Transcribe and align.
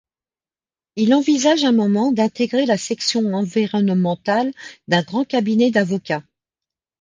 Il 0.95 1.13
envisage 1.13 1.63
un 1.63 1.73
moment 1.73 2.11
d'intégrer 2.11 2.65
la 2.65 2.79
section 2.79 3.21
environnementale 3.35 4.51
d'un 4.87 5.03
grand 5.03 5.25
cabinet 5.25 5.69
d'avocats. 5.69 6.23